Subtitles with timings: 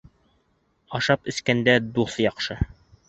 [0.99, 2.59] Ашап-эскәндә дуҫ яҡшы.